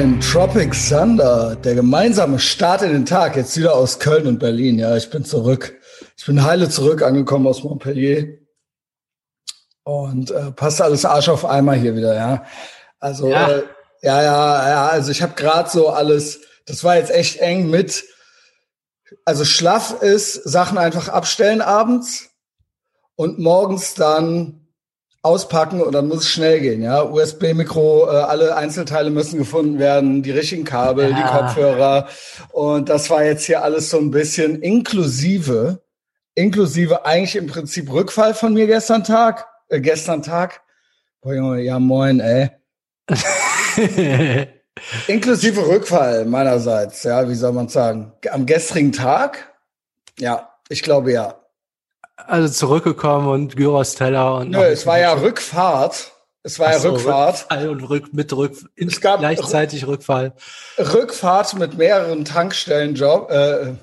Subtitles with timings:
[0.00, 4.78] Moin, Tropic Thunder, der gemeinsame Start in den Tag, jetzt wieder aus Köln und Berlin.
[4.78, 5.78] Ja, ich bin zurück.
[6.16, 8.38] Ich bin heile zurück angekommen aus Montpellier.
[9.82, 12.46] Und äh, passt alles Arsch auf Eimer hier wieder, ja.
[12.98, 13.62] Also, ja, äh,
[14.00, 18.02] ja, ja, ja, also ich habe gerade so alles, das war jetzt echt eng mit,
[19.26, 22.30] also schlaff ist, Sachen einfach abstellen abends
[23.16, 24.59] und morgens dann
[25.22, 27.02] auspacken und dann muss es schnell gehen, ja.
[27.02, 31.16] USB-Mikro, äh, alle Einzelteile müssen gefunden werden, die richtigen Kabel, ja.
[31.16, 32.08] die Kopfhörer.
[32.52, 35.82] Und das war jetzt hier alles so ein bisschen inklusive,
[36.34, 40.62] inklusive eigentlich im Prinzip Rückfall von mir gestern Tag, äh, gestern Tag.
[41.20, 42.50] Boah, Junge, ja moin, ey.
[45.06, 48.12] inklusive Rückfall meinerseits, ja, wie soll man sagen?
[48.30, 49.52] Am gestrigen Tag?
[50.18, 51.39] Ja, ich glaube ja.
[52.26, 54.50] Also zurückgekommen und Gyros-Teller und.
[54.50, 56.12] Nö, es war ja Rückfahrt.
[56.42, 57.42] Es war Ach ja Rückfahrt.
[57.42, 60.32] Rückfall und Rück, mit Rück, es gab gleichzeitig Rückfall.
[60.78, 63.30] Rückfahrt mit mehreren Tankstellenjob.
[63.30, 63.74] Äh,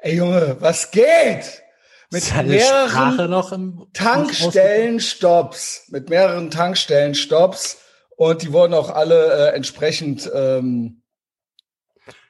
[0.00, 1.62] ey Junge, was geht?
[2.10, 5.84] Mit mehreren Tankstellenstopps.
[5.90, 7.78] Mit mehreren Tankstellenstopps.
[8.16, 11.01] Und die wurden auch alle äh, entsprechend ähm,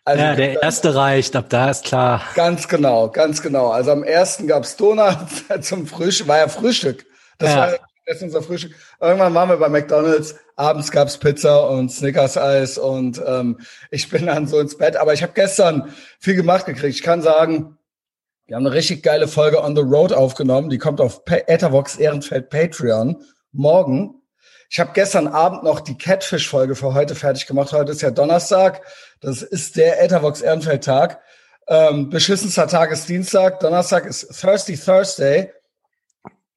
[0.04, 2.22] also, ja, der erste reicht, ab da ist klar.
[2.34, 3.70] Ganz genau, ganz genau.
[3.70, 7.06] Also am ersten gab's Donuts zum Frühstück, war ja Frühstück.
[7.38, 7.56] Das ja.
[7.58, 8.74] war das ist unser Frühstück.
[9.00, 14.48] Irgendwann waren wir bei McDonalds, abends gab's Pizza und Snickers-Eis und ähm, ich bin dann
[14.48, 14.96] so ins Bett.
[14.96, 16.96] Aber ich habe gestern viel gemacht gekriegt.
[16.96, 17.78] Ich kann sagen,
[18.46, 20.68] wir haben eine richtig geile Folge On the Road aufgenommen.
[20.68, 24.21] Die kommt auf Ethervox Ehrenfeld Patreon morgen.
[24.72, 27.74] Ich habe gestern Abend noch die Catfish-Folge für heute fertig gemacht.
[27.74, 28.80] Heute ist ja Donnerstag.
[29.20, 31.20] Das ist der Ethervox Ehrenfeld-Tag.
[31.68, 33.60] Ähm, beschissenster Tag ist Dienstag.
[33.60, 35.52] Donnerstag ist Thirsty Thursday.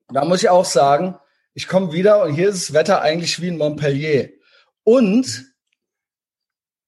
[0.08, 1.17] Da muss ich auch sagen,
[1.53, 4.30] ich komme wieder und hier ist das Wetter eigentlich wie in Montpellier.
[4.86, 5.53] Und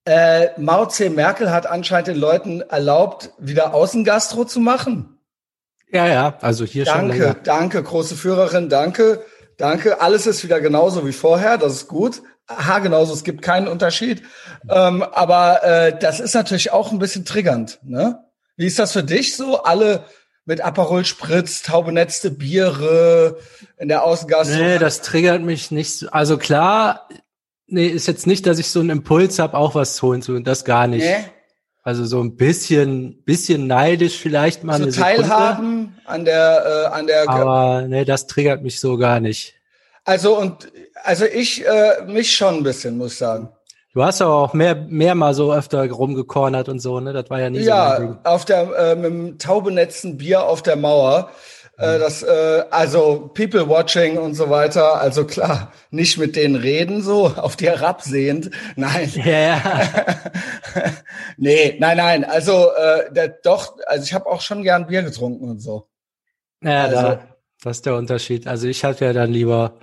[0.05, 1.09] äh, Mao C.
[1.09, 5.19] Merkel hat anscheinend den Leuten erlaubt, wieder Außengastro zu machen.
[5.91, 7.21] Ja, ja, also hier danke, schon.
[7.21, 9.25] Danke, danke, große Führerin, danke.
[9.57, 10.01] Danke.
[10.01, 11.57] Alles ist wieder genauso wie vorher.
[11.57, 12.21] Das ist gut.
[12.49, 13.13] Ha, genauso.
[13.13, 14.23] Es gibt keinen Unterschied.
[14.69, 17.79] Ähm, aber äh, das ist natürlich auch ein bisschen triggernd.
[17.83, 18.23] Ne?
[18.55, 19.63] Wie ist das für dich so?
[19.63, 20.05] Alle
[20.45, 23.37] mit Aperol Spritz, taubenetzte Biere
[23.77, 24.57] in der Außengasse?
[24.57, 26.13] Nee, das triggert mich nicht.
[26.13, 27.09] Also klar,
[27.67, 30.39] nee, ist jetzt nicht, dass ich so einen Impuls habe, auch was zu holen zu.
[30.39, 31.03] Das gar nicht.
[31.03, 31.25] Nee.
[31.87, 34.77] Also so ein bisschen, bisschen neidisch vielleicht mal.
[34.77, 37.29] So teilhaben an der, äh, an der.
[37.29, 39.53] Aber nee, das triggert mich so gar nicht.
[40.03, 40.69] Also und
[41.05, 43.47] also ich äh, mich schon ein bisschen, muss ich sagen.
[43.93, 47.13] Du hast aber auch mehr, mehr mal so öfter rumgekornert und so, ne?
[47.13, 48.03] Das war ja nie ja, so.
[48.03, 51.31] Ja, auf der äh, mit dem taubenetzten Bier auf der Mauer.
[51.77, 54.99] Äh, das, äh, also People watching und so weiter.
[54.99, 58.51] Also klar, nicht mit denen reden, so auf die herabsehend.
[58.75, 59.11] Nein.
[59.15, 59.61] Ja.
[61.39, 62.25] Nee, nein, nein.
[62.25, 65.87] Also äh, der, doch, also ich habe auch schon gern Bier getrunken und so.
[66.63, 67.19] Ja, also, da,
[67.61, 68.47] das ist der Unterschied.
[68.47, 69.77] Also ich hatte ja dann lieber,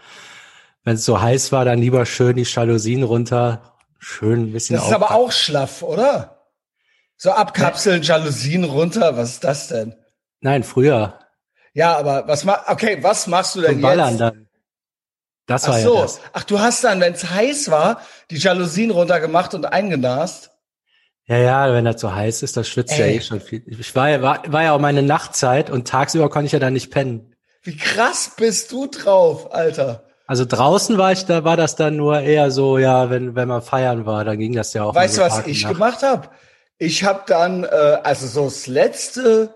[0.83, 4.77] wenn es so heiß war, dann lieber schön die Jalousien runter, schön ein bisschen.
[4.77, 6.49] Das ist aber auch schlaff, oder?
[7.17, 9.95] So abkapseln, Jalousien runter, was ist das denn?
[10.41, 11.21] Nein, früher.
[11.75, 14.21] Ja, aber was ma okay, was machst du denn ballern jetzt?
[14.21, 14.49] Dann.
[15.47, 15.95] Das war Ach so.
[15.97, 16.21] ja das.
[16.33, 20.53] Ach, du hast dann, wenn es heiß war, die Jalousien runtergemacht und eingenast?
[21.27, 23.63] Ja, ja, wenn das so heiß ist, das schwitzt ja eh schon viel.
[23.67, 26.75] Ich war ja, war, war ja auch meine Nachtzeit und tagsüber konnte ich ja dann
[26.75, 27.35] nicht pennen.
[27.63, 30.05] Wie krass bist du drauf, Alter?
[30.27, 33.63] Also draußen war ich, da war das dann nur eher so, ja, wenn wenn man
[33.63, 34.95] feiern war, dann ging das ja auch.
[34.95, 36.29] Weißt du, was ich gemacht habe?
[36.79, 39.55] Ich habe dann, äh, also so das letzte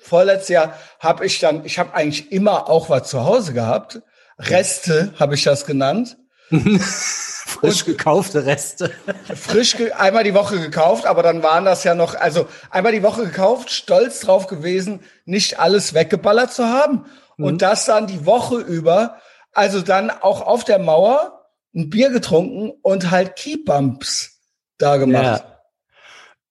[0.00, 4.02] vorletztes Jahr habe ich dann, ich habe eigentlich immer auch was zu Hause gehabt.
[4.38, 6.16] Reste habe ich das genannt.
[6.50, 8.90] frisch gekaufte Reste.
[9.34, 13.24] frisch einmal die Woche gekauft, aber dann waren das ja noch, also einmal die Woche
[13.24, 17.06] gekauft, stolz drauf gewesen, nicht alles weggeballert zu haben.
[17.36, 17.44] Mhm.
[17.44, 19.18] Und das dann die Woche über,
[19.52, 24.40] also dann auch auf der Mauer ein Bier getrunken und halt Keybumps
[24.78, 25.44] da gemacht.
[25.44, 25.60] Ja.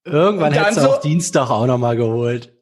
[0.06, 2.54] Irgendwann hättest du so, auch Dienstag auch noch mal geholt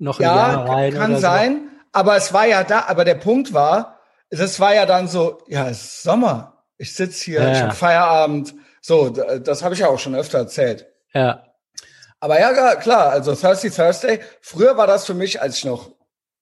[0.00, 0.94] noch ja, Jahr rein.
[0.94, 1.88] Kann sein, so.
[1.92, 4.00] aber es war ja da, aber der Punkt war,
[4.30, 6.64] es war ja dann so, ja, es ist Sommer.
[6.78, 8.54] Ich sitz hier, ja, ich habe Feierabend.
[8.80, 10.86] So, das habe ich ja auch schon öfter erzählt.
[11.12, 11.44] Ja.
[12.20, 14.20] Aber ja, klar, also Thirsty Thursday.
[14.40, 15.90] Früher war das für mich, als ich noch,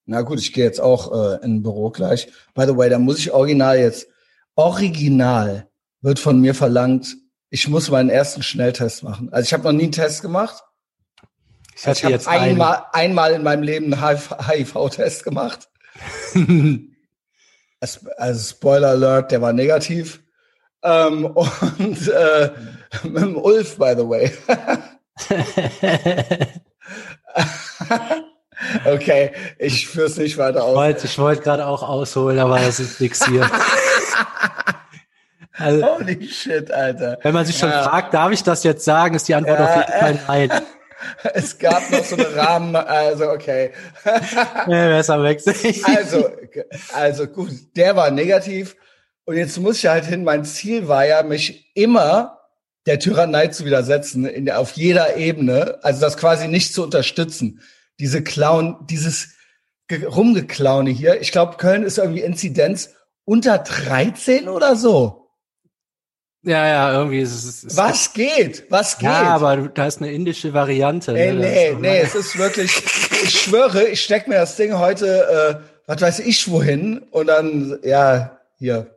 [0.05, 2.31] na gut, ich gehe jetzt auch äh, in ein Büro gleich.
[2.53, 4.07] By the way, da muss ich original jetzt,
[4.55, 5.67] original
[6.01, 7.17] wird von mir verlangt,
[7.49, 9.29] ich muss meinen ersten Schnelltest machen.
[9.31, 10.63] Also ich habe noch nie einen Test gemacht.
[11.81, 15.69] Ich, ich habe einmal, einmal in meinem Leben einen HIV-Test gemacht.
[17.79, 20.21] also Spoiler Alert, der war negativ.
[20.83, 22.51] Ähm, und äh,
[23.03, 24.31] Mit dem Ulf, by the way.
[28.85, 30.71] okay, ich führe es nicht weiter aus.
[30.71, 33.49] Ich wollte, ich wollte gerade auch ausholen, aber das ist nix hier.
[35.57, 37.19] Also, Holy shit, Alter.
[37.21, 37.83] Wenn man sich schon ja.
[37.83, 40.61] fragt, darf ich das jetzt sagen, ist die Antwort ja, auf jeden Fall nein.
[41.33, 43.71] Es gab noch so eine Rahmen, also okay.
[44.05, 45.41] Ja, besser weg.
[45.83, 46.29] Also,
[46.93, 48.75] also gut, der war negativ.
[49.25, 50.23] Und jetzt muss ich halt hin.
[50.23, 52.39] Mein Ziel war ja, mich immer
[52.85, 55.79] der Tyrannei zu widersetzen, in der, auf jeder Ebene.
[55.83, 57.61] Also das quasi nicht zu unterstützen.
[57.99, 59.29] Diese Clown, dieses
[59.91, 61.21] Rumgeklaune hier.
[61.21, 65.28] Ich glaube, Köln ist irgendwie Inzidenz unter 13 oder so.
[66.43, 67.75] Ja, ja, irgendwie ist es.
[67.75, 68.63] Was geht?
[68.69, 69.09] Was geht?
[69.09, 71.17] Ja, aber da ist eine indische Variante.
[71.17, 71.39] Ey, ne?
[71.39, 72.71] nee, nee, es ist wirklich,
[73.23, 77.77] ich schwöre, ich steck mir das Ding heute, äh, was weiß ich wohin und dann,
[77.83, 78.95] ja, hier,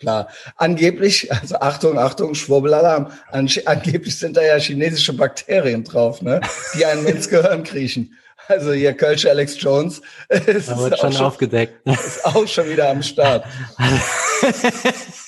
[0.00, 0.28] klar.
[0.56, 6.40] Angeblich, also Achtung, Achtung, Schwurbelalarm, an, angeblich sind da ja chinesische Bakterien drauf, ne,
[6.74, 8.18] die einem ins Gehirn kriechen.
[8.48, 10.02] Also hier Kölsche Alex Jones.
[10.28, 11.86] Ist da wird schon, schon aufgedeckt.
[11.86, 13.44] Ist auch schon wieder am Start.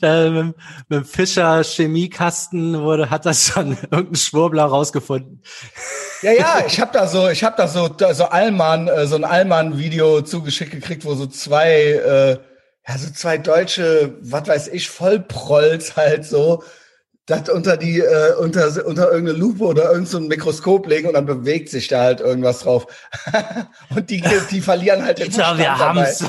[0.00, 0.56] da mit,
[0.88, 5.42] mit dem Fischer Chemiekasten wurde, hat das schon irgendein Schwurbler rausgefunden.
[6.22, 9.16] Ja, ja, ich habe da so, ich habe da so, da so Allmann, äh, so
[9.16, 12.38] ein Allmann-Video zugeschickt gekriegt, wo so zwei, äh,
[12.88, 16.62] ja, so zwei deutsche, was weiß ich, Vollprolls halt so,
[17.26, 21.26] das unter die, äh, unter, unter irgendeine Lupe oder irgendein so Mikroskop legen und dann
[21.26, 22.86] bewegt sich da halt irgendwas drauf.
[23.94, 26.24] und die, die verlieren halt den Verstand wir haben's.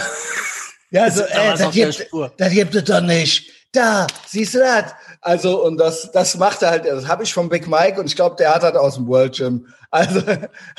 [0.92, 3.50] Ja, so, ey, das gibt, das gibt es doch nicht.
[3.72, 4.94] Da, siehst du das?
[5.22, 8.18] Also, und das, das macht er halt, das habe ich vom Big Mike und ich
[8.18, 9.68] glaube, der hat das aus dem World Gym.
[9.94, 10.22] Also,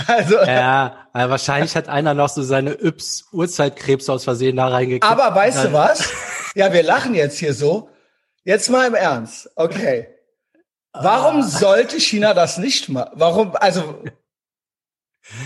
[0.06, 0.38] also.
[0.38, 5.04] Ja, wahrscheinlich hat einer noch so seine Yps Uhrzeitkrebs aus Versehen da reingekriegt.
[5.04, 6.08] Aber weißt du was?
[6.54, 7.90] Ja, wir lachen jetzt hier so.
[8.44, 9.50] Jetzt mal im Ernst.
[9.54, 10.08] Okay.
[10.94, 11.42] Warum ah.
[11.42, 13.10] sollte China das nicht machen?
[13.12, 14.02] Warum, also,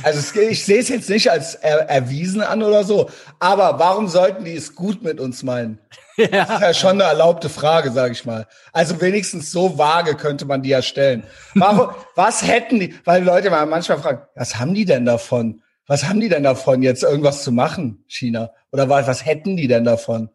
[0.02, 4.44] also ich sehe es jetzt nicht als er, erwiesen an oder so, aber warum sollten
[4.44, 5.78] die es gut mit uns meinen?
[6.18, 6.46] Ja.
[6.46, 8.46] Das ist ja schon eine erlaubte Frage, sage ich mal.
[8.72, 11.24] Also wenigstens so vage könnte man die ja stellen.
[11.54, 15.60] Warum, was hätten die, weil Leute mal manchmal fragen, was haben die denn davon?
[15.86, 18.50] Was haben die denn davon, jetzt irgendwas zu machen, China?
[18.72, 20.30] Oder was, was hätten die denn davon?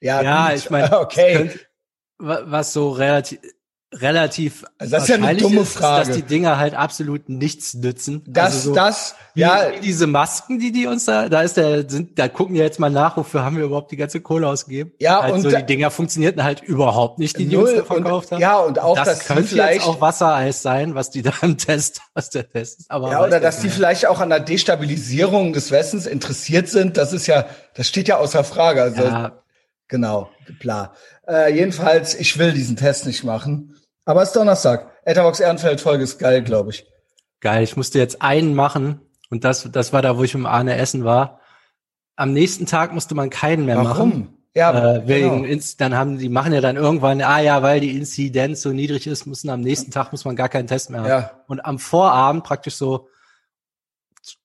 [0.00, 1.50] Ja, ja ich meine, okay.
[2.18, 3.40] was so relativ,
[3.94, 6.08] relativ also das ist ja eine dumme ist, Frage.
[6.08, 8.22] dass die Dinger halt absolut nichts nützen.
[8.26, 9.70] Das, also so, das, wie, ja.
[9.74, 12.80] Wie diese Masken, die die uns da, da ist der, sind, da gucken wir jetzt
[12.80, 14.92] mal nach, wofür haben wir überhaupt die ganze Kohle ausgegeben.
[14.98, 17.84] Ja, halt und so, da, die Dinger funktionierten halt überhaupt nicht, die die uns da
[17.84, 18.40] verkauft und, haben.
[18.40, 21.56] Ja, und auch, das dass könnte vielleicht jetzt auch Wassereis sein, was die da im
[21.56, 22.90] Test, was der Test ist.
[22.90, 26.96] Aber ja, oder dass die vielleicht auch an der Destabilisierung des Westens interessiert sind.
[26.96, 28.82] Das ist ja, das steht ja außer Frage.
[28.82, 29.42] Also, ja.
[29.88, 30.30] genau,
[30.60, 30.94] klar.
[31.28, 33.76] Äh, jedenfalls, ich will diesen Test nicht machen.
[34.04, 34.90] Aber es ist Donnerstag.
[35.04, 36.86] Etherbox Ehrenfeld Folge ist geil, glaube ich.
[37.40, 37.64] Geil.
[37.64, 39.00] Ich musste jetzt einen machen
[39.30, 41.40] und das, das war da, wo ich im Arne Essen war.
[42.14, 44.08] Am nächsten Tag musste man keinen mehr Warum?
[44.08, 44.32] machen.
[44.54, 45.62] Ja, äh, wegen genau.
[45.76, 49.26] dann haben die machen ja dann irgendwann, ah ja, weil die Inzidenz so niedrig ist,
[49.26, 51.08] müssen am nächsten Tag muss man gar keinen Test mehr haben.
[51.08, 51.30] Ja.
[51.46, 53.10] Und am Vorabend praktisch so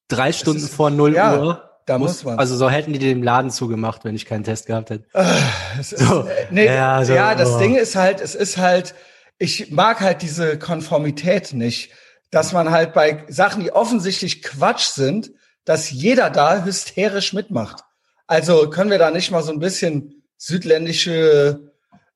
[0.08, 1.71] drei Stunden ist, vor null ja, Uhr.
[1.86, 2.38] Da muss, muss man.
[2.38, 5.04] Also so hätten die den Laden zugemacht, wenn ich keinen Test gehabt hätte.
[5.12, 7.58] Äh, so, ist, nee, ja, so, ja, das oh.
[7.58, 8.94] Ding ist halt, es ist halt,
[9.38, 11.90] ich mag halt diese Konformität nicht,
[12.30, 15.32] dass man halt bei Sachen, die offensichtlich Quatsch sind,
[15.64, 17.82] dass jeder da hysterisch mitmacht.
[18.26, 21.71] Also können wir da nicht mal so ein bisschen südländische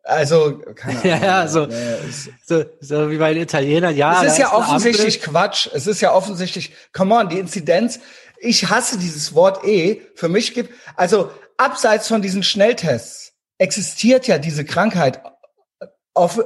[0.07, 1.23] also, keine Ahnung.
[1.23, 1.75] Ja, so, nee,
[2.47, 4.23] so, so wie bei den Italienern, ja.
[4.23, 5.69] Es ist ja offensichtlich Quatsch.
[5.73, 8.01] Es ist ja offensichtlich, come on, die Inzidenz.
[8.39, 10.03] Ich hasse dieses Wort eh.
[10.15, 15.21] Für mich gibt, also, abseits von diesen Schnelltests existiert ja diese Krankheit
[16.15, 16.41] off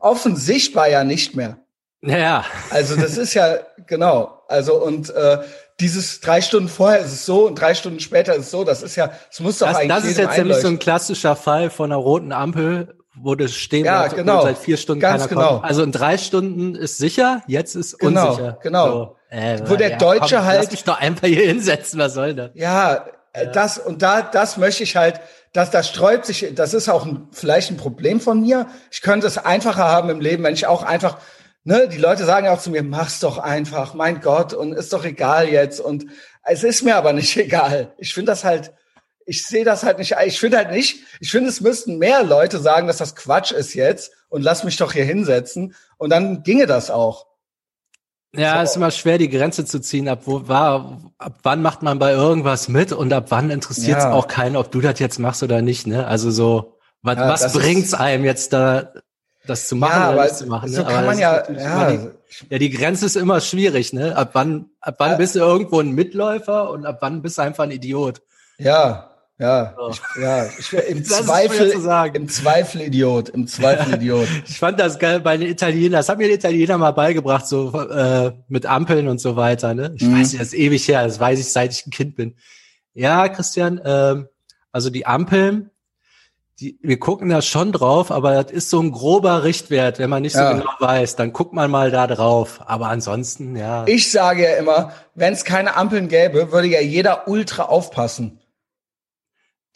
[0.00, 1.58] offensichtbar ja nicht mehr.
[2.02, 2.44] Ja.
[2.70, 4.42] Also das ist ja genau.
[4.48, 5.38] Also und äh,
[5.80, 8.64] dieses drei Stunden vorher ist es so und drei Stunden später ist es so.
[8.64, 9.96] Das ist ja, es muss doch das, eigentlich.
[9.96, 13.84] Das ist jetzt nämlich so ein klassischer Fall von einer roten Ampel, wo das stehen
[13.84, 14.42] ja, bleibt, genau.
[14.42, 15.48] seit vier Stunden Ganz keiner genau.
[15.54, 15.64] kommt.
[15.64, 18.58] Also in drei Stunden ist sicher, jetzt ist genau, unsicher.
[18.62, 18.88] Genau.
[18.90, 20.62] So, äh, wo der ja, Deutsche komm, halt.
[20.62, 21.98] Lass mich doch einfach hier hinsetzen.
[22.00, 22.50] Was soll das?
[22.54, 23.06] Ja,
[23.36, 25.20] ja, das und da, das möchte ich halt
[25.54, 28.66] das, das sträubt sich, das ist auch ein, vielleicht ein Problem von mir.
[28.90, 31.18] Ich könnte es einfacher haben im Leben, wenn ich auch einfach,
[31.62, 34.92] ne, die Leute sagen ja auch zu mir, mach's doch einfach, mein Gott, und ist
[34.92, 35.80] doch egal jetzt.
[35.80, 36.06] Und
[36.42, 37.94] es ist mir aber nicht egal.
[37.98, 38.72] Ich finde das halt,
[39.26, 42.58] ich sehe das halt nicht, ich finde halt nicht, ich finde, es müssten mehr Leute
[42.58, 45.74] sagen, dass das Quatsch ist jetzt und lass mich doch hier hinsetzen.
[45.96, 47.26] Und dann ginge das auch.
[48.36, 48.62] Ja, so.
[48.64, 52.12] ist immer schwer, die Grenze zu ziehen, ab wo war, ab wann macht man bei
[52.12, 54.12] irgendwas mit und ab wann interessiert es ja.
[54.12, 56.06] auch keinen, ob du das jetzt machst oder nicht, ne?
[56.06, 58.92] Also so, was, ja, was bringt's ist, einem jetzt da?
[59.46, 60.72] das zu machen ja, oder nicht zu machen.
[60.72, 60.86] So ne?
[60.86, 61.90] kann aber man ja, ja.
[61.90, 62.10] Die,
[62.50, 64.16] ja, die Grenze ist immer schwierig, ne?
[64.16, 65.16] Ab wann, ab wann ja.
[65.16, 68.22] bist du irgendwo ein Mitläufer und ab wann bist du einfach ein Idiot?
[68.58, 69.90] Ja, ja, oh.
[69.90, 71.70] ich, ja, ich wäre im Zweifel,
[72.14, 74.28] im Zweifel Idiot, im Zweifel Idiot.
[74.46, 77.72] ich fand das geil bei den Italienern, das hat mir der Italiener mal beigebracht, so
[77.78, 79.92] äh, mit Ampeln und so weiter, ne?
[79.96, 80.20] Ich mhm.
[80.20, 82.36] weiß das ist ewig her, das weiß ich, seit ich ein Kind bin.
[82.92, 84.28] Ja, Christian, ähm,
[84.70, 85.70] also die Ampeln,
[86.60, 89.98] die, wir gucken da schon drauf, aber das ist so ein grober Richtwert.
[89.98, 90.52] Wenn man nicht so ja.
[90.52, 92.60] genau weiß, dann guckt man mal da drauf.
[92.66, 93.84] Aber ansonsten, ja.
[93.86, 98.40] Ich sage ja immer, wenn es keine Ampeln gäbe, würde ja jeder ultra aufpassen.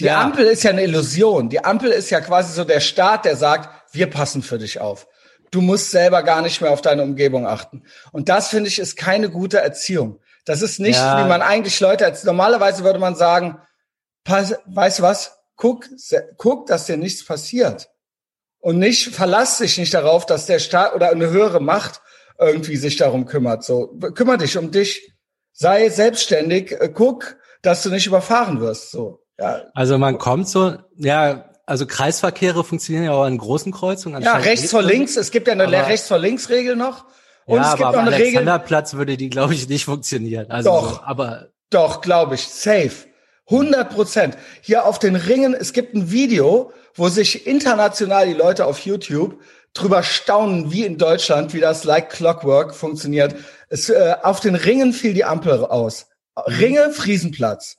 [0.00, 0.20] Die ja.
[0.20, 1.48] Ampel ist ja eine Illusion.
[1.48, 5.08] Die Ampel ist ja quasi so der Staat, der sagt, wir passen für dich auf.
[5.50, 7.82] Du musst selber gar nicht mehr auf deine Umgebung achten.
[8.12, 10.20] Und das finde ich ist keine gute Erziehung.
[10.44, 11.24] Das ist nicht, ja.
[11.24, 13.60] wie man eigentlich Leute als normalerweise würde man sagen,
[14.24, 15.38] pass, weißt du was?
[15.56, 15.86] Guck,
[16.36, 17.88] guck, dass dir nichts passiert.
[18.60, 22.00] Und nicht, verlass dich nicht darauf, dass der Staat oder eine höhere Macht
[22.38, 23.64] irgendwie sich darum kümmert.
[23.64, 25.12] So, kümmere dich um dich.
[25.52, 26.72] Sei selbstständig.
[26.72, 28.90] Äh, guck, dass du nicht überfahren wirst.
[28.90, 29.24] So.
[29.38, 29.62] Ja.
[29.74, 34.22] Also man kommt so, ja, also Kreisverkehre funktionieren ja auch an großen Kreuzungen.
[34.22, 35.16] Ja, rechts vor links.
[35.16, 37.04] Es gibt ja eine rechts vor links Regel noch.
[37.44, 38.38] Und ja, es gibt aber noch eine Regel.
[38.38, 40.50] Alexanderplatz würde die, glaube ich, nicht funktionieren.
[40.50, 43.06] Also doch, so, aber doch, glaube ich, safe.
[43.50, 44.36] 100 Prozent.
[44.60, 49.40] Hier auf den Ringen, es gibt ein Video, wo sich international die Leute auf YouTube
[49.72, 53.34] drüber staunen, wie in Deutschland, wie das Like Clockwork funktioniert.
[53.68, 56.06] Es, äh, auf den Ringen fiel die Ampel aus.
[56.46, 57.76] Ringe, Friesenplatz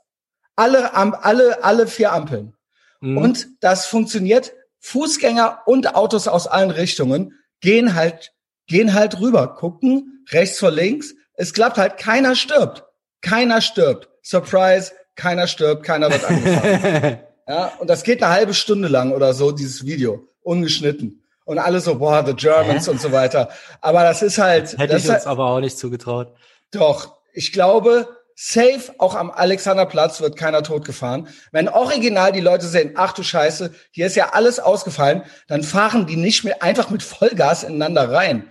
[0.60, 2.54] alle, alle, alle vier Ampeln.
[3.00, 3.18] Mhm.
[3.18, 4.52] Und das funktioniert.
[4.82, 8.34] Fußgänger und Autos aus allen Richtungen gehen halt,
[8.68, 11.16] gehen halt rüber, gucken rechts vor links.
[11.34, 12.84] Es klappt halt, keiner stirbt.
[13.22, 14.10] Keiner stirbt.
[14.22, 17.20] Surprise, keiner stirbt, keiner wird angefangen.
[17.48, 20.28] ja, und das geht eine halbe Stunde lang oder so, dieses Video.
[20.42, 21.24] Ungeschnitten.
[21.46, 22.92] Und alle so, boah, the Germans Hä?
[22.92, 23.50] und so weiter.
[23.82, 24.78] Aber das ist halt.
[24.78, 26.34] Hätte das ich uns halt, aber auch nicht zugetraut.
[26.72, 28.08] Doch, ich glaube,
[28.42, 31.28] Safe, auch am Alexanderplatz wird keiner totgefahren.
[31.52, 36.08] Wenn original die Leute sehen, ach du Scheiße, hier ist ja alles ausgefallen, dann fahren
[36.08, 38.50] die nicht mehr einfach mit Vollgas ineinander rein.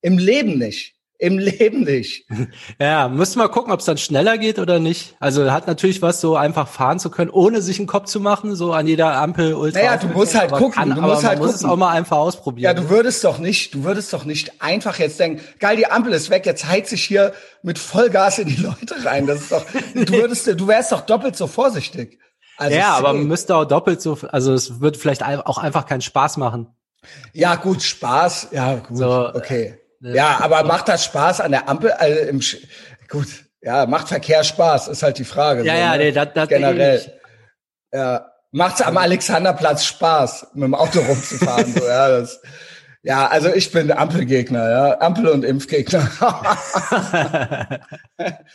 [0.00, 0.97] Im Leben nicht.
[1.20, 2.26] Im Leben nicht.
[2.80, 5.16] Ja, müssen wir gucken, ob es dann schneller geht oder nicht.
[5.18, 8.54] Also hat natürlich was, so einfach fahren zu können, ohne sich einen Kopf zu machen,
[8.54, 9.80] so an jeder Ampel ultra.
[9.80, 10.72] Naja, du musst halt gucken.
[10.72, 11.66] Kann, du musst halt muss gucken.
[11.66, 12.64] es auch mal einfach ausprobieren.
[12.64, 16.12] Ja, du würdest doch nicht, du würdest doch nicht einfach jetzt denken, geil, die Ampel
[16.12, 17.32] ist weg, jetzt heiz ich hier
[17.62, 19.26] mit Vollgas in die Leute rein.
[19.26, 22.18] Das ist doch, du würdest, du wärst doch doppelt so vorsichtig.
[22.56, 26.00] Also ja, aber man müsste auch doppelt so, also es wird vielleicht auch einfach keinen
[26.00, 26.68] Spaß machen.
[27.32, 29.78] Ja, gut, Spaß, ja, gut, so, okay.
[30.00, 31.90] Ja, aber macht das Spaß an der Ampel?
[31.92, 32.56] Also im Sch
[33.08, 33.26] gut,
[33.60, 35.64] ja, macht Verkehr Spaß, ist halt die Frage.
[35.64, 35.98] Ja, so, ja, ne?
[35.98, 37.12] nee, das, das generell.
[37.92, 42.40] Ja, macht's am Alexanderplatz Spaß, mit dem Auto rumzufahren, so, ja, das.
[43.02, 45.00] Ja, also ich bin Ampelgegner, ja.
[45.00, 46.10] Ampel- und Impfgegner.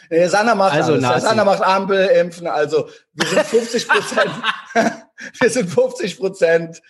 [0.10, 1.00] nee, Sander macht also.
[1.00, 4.32] Sander macht Ampel, Impfen, also wir sind 50 Prozent.
[5.40, 6.82] wir sind 50 Prozent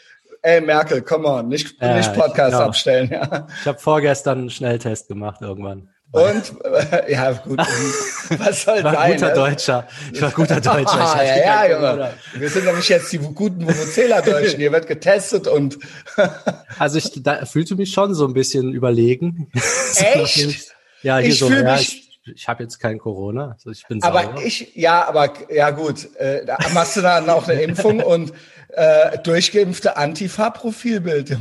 [0.43, 2.65] ey Merkel, come on, nicht, ja, nicht Podcast genau.
[2.65, 3.09] abstellen.
[3.11, 3.47] Ja.
[3.61, 5.89] Ich habe vorgestern einen Schnelltest gemacht irgendwann.
[6.13, 7.57] Und äh, ja, gut.
[7.57, 9.13] Was soll ich war sein?
[9.13, 9.33] Guter ne?
[9.33, 9.87] Deutscher.
[10.11, 10.99] Ich war guter Deutscher.
[10.99, 12.13] Ah, ja, ja, Junge.
[12.35, 14.59] Wir sind nämlich jetzt die guten Vuvuzela-Deutschen.
[14.59, 15.79] Hier wird getestet und.
[16.77, 19.49] also ich da fühlte mich schon so ein bisschen überlegen.
[19.95, 20.75] Echt?
[21.01, 21.49] ja, hier ich so.
[21.49, 25.71] Ja, ich, ich habe jetzt kein Corona, also ich bin Aber ich, ja, aber ja
[25.71, 28.33] gut, äh, da machst du dann auch eine Impfung und
[28.69, 31.31] äh, durchgeimpfte Antifa-Profilbild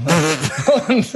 [0.89, 1.15] und,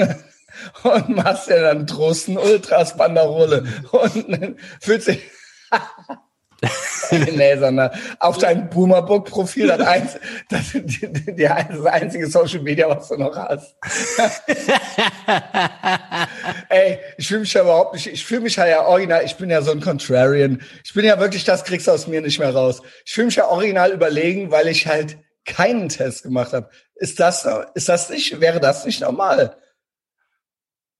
[0.82, 5.20] und machst ja dann Drosten Ultras Banderole und fühlt sich
[7.10, 13.08] nee, sondern auf deinem Boomerbook-Profil das, eins, das, die, die, das einzige Social Media, was
[13.08, 13.76] du noch hast.
[16.68, 19.62] Ey, ich fühle mich ja überhaupt nicht, ich fühle mich ja original, ich bin ja
[19.62, 20.62] so ein Contrarian.
[20.84, 22.82] Ich bin ja wirklich, das kriegst du aus mir nicht mehr raus.
[23.04, 26.70] Ich fühle mich ja original überlegen, weil ich halt keinen Test gemacht habe.
[26.94, 29.56] Ist das, ist das nicht, wäre das nicht normal?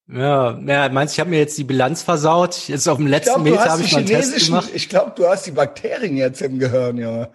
[0.08, 2.68] Ja, ja, meinst du, ich habe mir jetzt die Bilanz versaut?
[2.68, 4.70] Jetzt auf dem letzten glaub, Meter habe ich mal einen Test gemacht.
[4.72, 7.30] Ich glaube, du hast die Bakterien jetzt im Gehirn, Junge.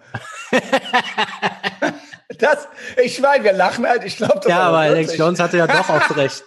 [2.38, 2.66] das,
[3.02, 6.16] ich meine, wir lachen halt, ich glaube, Ja, aber Alex Jones hatte ja doch oft
[6.16, 6.44] recht.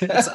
[0.00, 0.30] jetzt,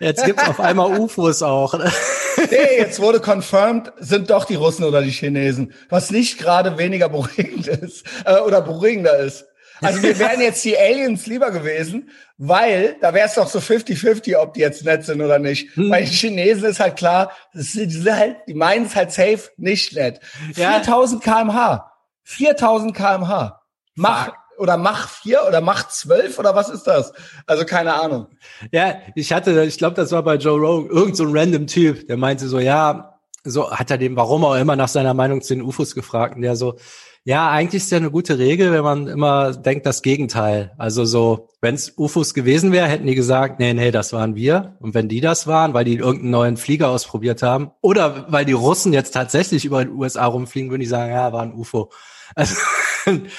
[0.00, 1.74] jetzt gibt's auf einmal UFOs auch.
[1.74, 7.08] nee, jetzt wurde confirmed, sind doch die Russen oder die Chinesen, was nicht gerade weniger
[7.08, 9.46] beruhigend ist äh, oder beruhigender ist.
[9.80, 14.36] Also wir wären jetzt die Aliens lieber gewesen, weil da wäre es doch so 50-50,
[14.36, 15.74] ob die jetzt nett sind oder nicht.
[15.76, 15.90] Hm.
[15.90, 19.94] Bei den Chinesen ist halt klar, die, sind halt, die meinen es halt safe nicht
[19.94, 20.20] nett.
[20.54, 20.80] Ja.
[20.80, 21.90] 4000 kmh.
[22.24, 23.60] 4000 kmh.
[23.96, 27.12] Mach, oder Mach 4 oder Mach 12 oder was ist das?
[27.46, 28.26] Also keine Ahnung.
[28.70, 32.06] Ja, ich hatte, ich glaube, das war bei Joe Rogan, irgend so ein random Typ,
[32.06, 35.54] der meinte so, ja, so hat er dem, warum auch immer, nach seiner Meinung zu
[35.54, 36.76] den UFOs gefragt und der so,
[37.24, 40.72] ja, eigentlich ist ja eine gute Regel, wenn man immer denkt, das Gegenteil.
[40.78, 44.76] Also so, wenn es UFOs gewesen wäre, hätten die gesagt, nee, nee, das waren wir.
[44.80, 48.54] Und wenn die das waren, weil die irgendeinen neuen Flieger ausprobiert haben, oder weil die
[48.54, 51.90] Russen jetzt tatsächlich über den USA rumfliegen, würden die sagen, ja, war ein UFO.
[52.34, 52.54] Also,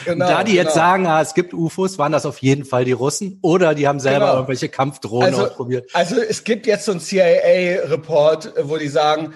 [0.06, 0.64] genau, da die genau.
[0.64, 3.88] jetzt sagen, ah, es gibt UFOs, waren das auf jeden Fall die Russen oder die
[3.88, 4.34] haben selber genau.
[4.34, 5.90] irgendwelche Kampfdrohnen also, ausprobiert.
[5.94, 9.34] Also es gibt jetzt so ein CIA-Report, wo die sagen,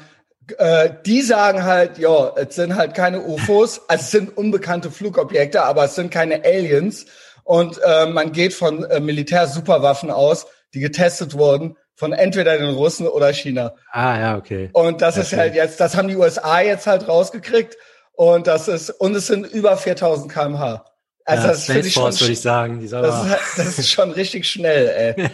[0.57, 5.63] äh, die sagen halt, ja, es sind halt keine UFOs, also es sind unbekannte Flugobjekte,
[5.63, 7.05] aber es sind keine Aliens.
[7.43, 13.07] Und äh, man geht von äh, Militär-Superwaffen aus, die getestet wurden von entweder den Russen
[13.07, 13.73] oder China.
[13.91, 14.69] Ah, ja, okay.
[14.73, 15.21] Und das okay.
[15.21, 17.77] ist halt jetzt, das haben die USA jetzt halt rausgekriegt.
[18.13, 20.85] Und das ist, und es sind über 4000 kmh.
[21.25, 22.87] Also ja, das finde ich schon, würde ich sagen.
[22.87, 25.29] Das ist, halt, das ist schon richtig schnell, ey.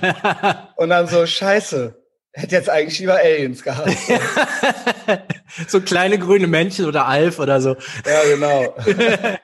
[0.78, 2.01] und dann so, scheiße.
[2.34, 3.92] Hätte jetzt eigentlich lieber Aliens gehabt.
[5.68, 7.76] so kleine grüne Männchen oder Alf oder so.
[8.06, 8.74] Ja, genau.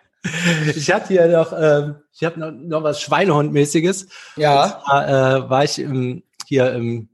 [0.76, 4.08] ich hatte hier noch, ähm, ich habe noch, noch was Schweinehundmäßiges.
[4.38, 4.82] Ja.
[4.86, 7.10] Zwar, äh, war ich im, hier im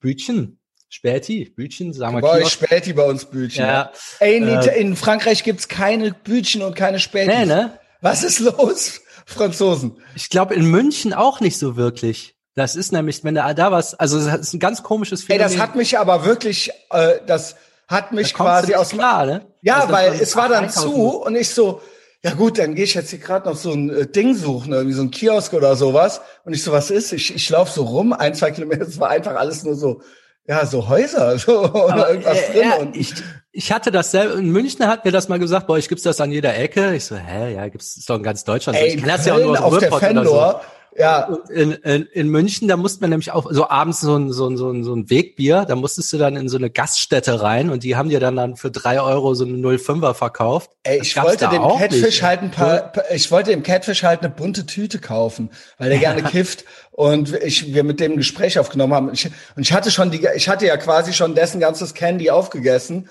[0.00, 0.58] Bütchen.
[0.88, 3.64] Späti, Bütchen, sagen wir Bei euch Späti, bei uns Bütchen.
[3.64, 3.92] Ja.
[4.20, 7.28] Ey, in, äh, in Frankreich gibt's keine Bütchen und keine Späti.
[7.28, 7.78] Nee, ne?
[8.02, 10.02] Was ist los, Franzosen?
[10.14, 12.34] Ich glaube in München auch nicht so wirklich.
[12.54, 15.50] Das ist nämlich, wenn da, da was, also das ist ein ganz komisches Phänomen.
[15.50, 17.56] Ey, das hat mich aber wirklich, äh, das
[17.88, 19.46] hat mich da quasi aus klar, ne?
[19.62, 21.80] Ja, also weil es war dann zu und ich so,
[22.24, 24.94] ja gut, dann gehe ich jetzt hier gerade noch so ein äh, Ding suchen, irgendwie
[24.94, 26.20] so ein Kiosk oder sowas.
[26.44, 27.12] Und ich so, was ist?
[27.12, 30.02] Ich, ich laufe so rum, ein, zwei Kilometer, es war einfach alles nur so,
[30.46, 32.62] ja, so Häuser, so oder irgendwas äh, drin.
[32.62, 33.14] Ja, und ich,
[33.50, 36.20] ich hatte das selber, in München hat mir das mal gesagt, bei euch gibt's das
[36.20, 36.94] an jeder Ecke.
[36.94, 38.78] Ich so, hä, ja, gibt's ist doch in ganz Deutschland.
[38.78, 40.81] Ey, ich kenne das ja auch nur aus auf der Fendor, so.
[40.96, 41.38] Ja.
[41.48, 44.56] In, in, in München, da musste man nämlich auch so abends so ein, so ein,
[44.56, 47.82] so ein, so ein Wegbier, da musstest du dann in so eine Gaststätte rein und
[47.82, 50.70] die haben dir dann, dann für drei Euro so eine 05er verkauft.
[50.82, 52.22] Ey, ich wollte dem Catfish nicht.
[52.22, 56.22] halt ein paar, ich wollte dem Catfish halt eine bunte Tüte kaufen, weil der gerne
[56.30, 59.10] kifft und ich, wir mit dem ein Gespräch aufgenommen haben.
[59.12, 63.08] Ich, und ich hatte schon die, ich hatte ja quasi schon dessen ganzes Candy aufgegessen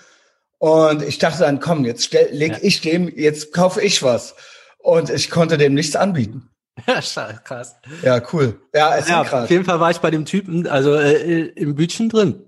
[0.59, 2.57] und ich dachte dann, komm, jetzt stell, leg ja.
[2.61, 4.35] ich dem, jetzt kaufe ich was.
[4.77, 6.49] Und ich konnte dem nichts anbieten.
[6.87, 7.01] Ja,
[7.43, 7.75] krass.
[8.03, 8.61] Ja, cool.
[8.73, 12.09] Ja, es ja, auf jeden Fall war ich bei dem Typen, also äh, im Bütchen
[12.09, 12.45] drin.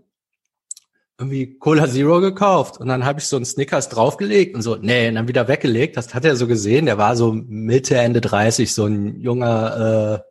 [1.17, 5.07] Irgendwie Cola Zero gekauft und dann habe ich so einen Snickers draufgelegt und so, nee,
[5.07, 5.95] und dann wieder weggelegt.
[5.95, 10.23] Das hat er so gesehen, der war so Mitte, Ende 30, so ein junger,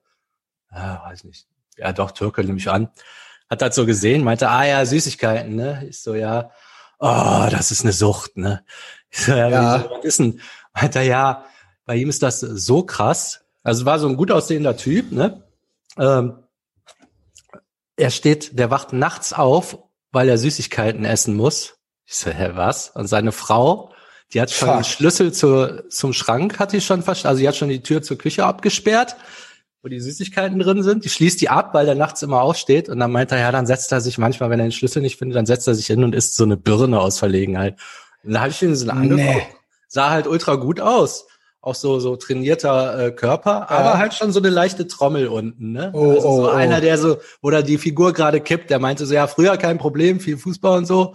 [0.72, 2.88] äh, äh weiß nicht, ja doch, Türke nehme ich an.
[3.48, 5.86] Hat das so gesehen, meinte, ah ja, Süßigkeiten, ne?
[5.88, 6.50] Ich so, ja,
[6.98, 8.64] oh, das ist eine Sucht, ne?
[9.10, 9.90] Ich so, ja, ja.
[9.90, 10.40] was ist denn?
[10.74, 11.44] Meinte ja,
[11.84, 15.44] bei ihm ist das so krass, also war so ein gut aussehender Typ, ne?
[15.98, 16.34] Ähm,
[17.96, 19.78] er steht, der wacht nachts auf,
[20.10, 21.74] weil er Süßigkeiten essen muss.
[22.04, 22.90] Ich so, hä, was?
[22.90, 23.92] Und seine Frau,
[24.32, 24.78] die hat schon Fuck.
[24.78, 28.02] den Schlüssel zur, zum Schrank, hat die schon fast, also die hat schon die Tür
[28.02, 29.16] zur Küche abgesperrt,
[29.82, 31.04] wo die Süßigkeiten drin sind.
[31.04, 32.88] Die schließt die ab, weil der nachts immer aufsteht.
[32.88, 35.18] Und dann meint er, ja, dann setzt er sich manchmal, wenn er den Schlüssel nicht
[35.18, 37.78] findet, dann setzt er sich hin und isst so eine Birne aus Verlegenheit.
[38.24, 39.36] Und da habe ich ihn so angeguckt.
[39.36, 39.46] Nee.
[39.88, 41.26] Sah halt ultra gut aus
[41.62, 43.76] auch so so trainierter äh, Körper, ja.
[43.76, 45.90] aber halt schon so eine leichte Trommel unten, ne?
[45.94, 49.14] Oh, also so oh, einer, der so, oder die Figur gerade kippt, der meinte so,
[49.14, 51.14] ja, früher kein Problem, viel Fußball und so,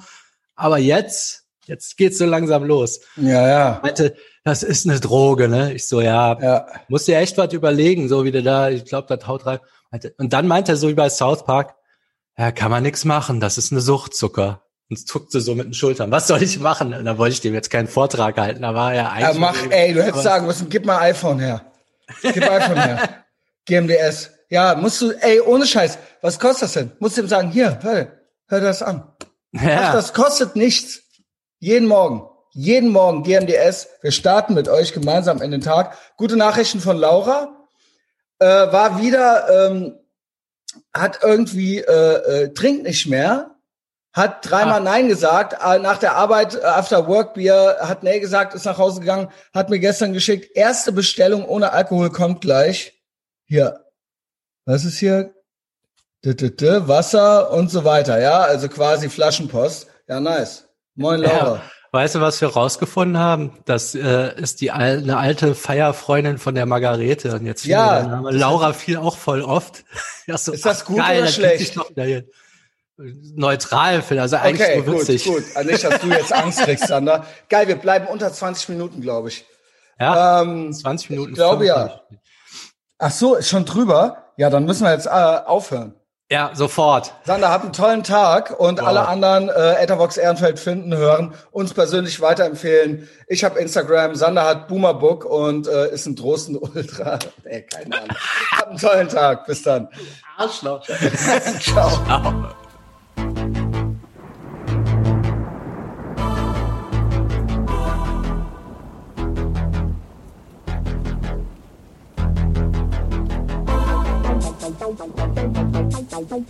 [0.56, 3.02] aber jetzt, jetzt geht's so langsam los.
[3.18, 3.80] Ja, ja.
[3.84, 5.74] Meinte, das ist eine Droge, ne?
[5.74, 6.68] Ich so, ja, ja.
[6.88, 9.60] musst dir echt was überlegen, so wie der da, ich glaube, da haut rein.
[10.18, 11.76] Und dann meinte er so wie bei South Park,
[12.38, 16.12] ja, kann man nix machen, das ist eine Suchtzucker und zuckte so mit den Schultern.
[16.12, 16.94] Was soll ich machen?
[16.94, 18.62] Und da wollte ich dem jetzt keinen Vortrag halten.
[18.62, 19.34] Da war er eigentlich.
[19.34, 21.62] Ja, mach, ey, du hättest sagen müssen, gib mal iPhone her.
[22.22, 23.26] Gib iPhone her.
[23.66, 24.32] GMDS.
[24.50, 26.92] Ja, musst du, ey, ohne Scheiß, was kostet das denn?
[27.00, 28.08] Musst du ihm sagen, hier, hör,
[28.48, 29.12] hör das an.
[29.52, 29.90] Ja.
[29.90, 31.02] Ach, das kostet nichts.
[31.60, 32.24] Jeden Morgen.
[32.54, 33.90] Jeden Morgen GMDS.
[34.02, 35.98] Wir starten mit euch gemeinsam in den Tag.
[36.16, 37.68] Gute Nachrichten von Laura.
[38.40, 40.00] Äh, war wieder, ähm,
[40.94, 43.57] hat irgendwie, äh, äh, trinkt nicht mehr
[44.18, 44.84] hat dreimal ah.
[44.84, 48.80] Nein gesagt, äh, nach der Arbeit, äh, After Work Bier, hat Nein gesagt, ist nach
[48.80, 53.00] Hause gegangen, hat mir gestern geschickt, erste Bestellung ohne Alkohol kommt gleich.
[53.46, 53.86] Hier,
[54.66, 55.34] was ist hier?
[56.88, 59.88] Wasser und so weiter, ja, also quasi Flaschenpost.
[60.08, 60.66] Ja, nice.
[60.96, 61.56] Moin, Laura.
[61.56, 61.62] Ja.
[61.92, 63.52] Weißt du, was wir rausgefunden haben?
[63.66, 67.34] Das äh, ist die eine alte Feierfreundin von der Margarete.
[67.34, 69.86] Und jetzt ja, Laura fiel auch voll oft.
[70.28, 71.78] ja, so, ist das gut geil, oder schlecht?
[72.98, 74.24] Neutral finde.
[74.24, 75.26] Also eigentlich okay, nur witzig.
[75.26, 75.44] gut, gut.
[75.56, 77.26] Also nicht, dass du jetzt Angst kriegst, Sander.
[77.50, 79.46] Geil, wir bleiben unter 20 Minuten, glaube ich.
[80.00, 81.30] Ja, ähm, 20 Minuten.
[81.32, 82.02] Ich glaube ja.
[83.00, 84.34] Ach so, ist schon drüber.
[84.38, 85.96] Ja, dann müssen wir jetzt äh, aufhören.
[86.30, 87.14] Ja, sofort.
[87.24, 88.88] Sander, habt einen tollen Tag und wow.
[88.88, 93.08] alle anderen äh, Etherbox Ehrenfeld finden, hören, uns persönlich weiterempfehlen.
[93.28, 97.18] Ich habe Instagram, Sander hat Boomerbook und äh, ist ein Drosten Ultra.
[97.46, 98.18] Ey, keine Ahnung.
[98.52, 99.46] habt einen tollen Tag.
[99.46, 99.88] Bis dann.
[100.36, 100.86] Arschloch.
[101.62, 101.90] Ciao.
[102.06, 102.67] Ciao.
[116.00, 116.48] Thank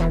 [0.00, 0.09] you.